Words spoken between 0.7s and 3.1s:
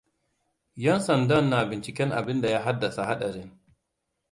Yan sandan na binciken abinda ya haddasa